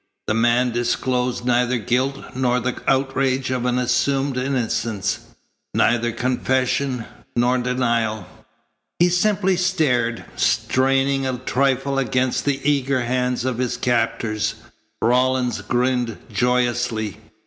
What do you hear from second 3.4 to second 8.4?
of an assumed innocence; neither confession nor denial.